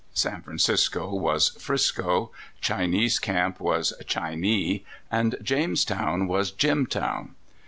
San 0.15 0.41
Francisco 0.41 1.13
was 1.13 1.49
"Frisco," 1.59 2.31
Chinese 2.59 3.19
Camp 3.19 3.59
was" 3.59 3.93
Chinee," 4.07 4.83
and 5.11 5.35
Jamestown 5.43 6.25
was 6.27 6.49
"Jim 6.49 6.87
town." 6.87 7.35